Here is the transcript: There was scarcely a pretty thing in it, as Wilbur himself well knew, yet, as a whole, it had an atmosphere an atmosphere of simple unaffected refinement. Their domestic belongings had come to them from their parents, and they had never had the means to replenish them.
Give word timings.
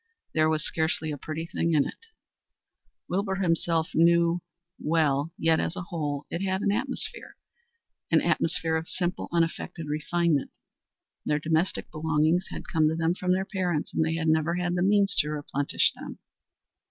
There 0.33 0.49
was 0.49 0.63
scarcely 0.65 1.11
a 1.11 1.17
pretty 1.19 1.45
thing 1.45 1.73
in 1.75 1.85
it, 1.85 1.93
as 2.07 2.91
Wilbur 3.07 3.35
himself 3.35 3.89
well 3.93 4.03
knew, 5.29 5.31
yet, 5.37 5.59
as 5.59 5.75
a 5.75 5.83
whole, 5.83 6.25
it 6.31 6.41
had 6.41 6.63
an 6.63 6.71
atmosphere 6.71 7.35
an 8.09 8.19
atmosphere 8.19 8.77
of 8.77 8.89
simple 8.89 9.29
unaffected 9.31 9.85
refinement. 9.89 10.49
Their 11.23 11.37
domestic 11.37 11.91
belongings 11.91 12.47
had 12.49 12.67
come 12.67 12.87
to 12.87 12.95
them 12.95 13.13
from 13.13 13.31
their 13.33 13.45
parents, 13.45 13.93
and 13.93 14.03
they 14.03 14.15
had 14.15 14.27
never 14.27 14.55
had 14.55 14.73
the 14.73 14.81
means 14.81 15.13
to 15.19 15.29
replenish 15.29 15.93
them. 15.93 16.17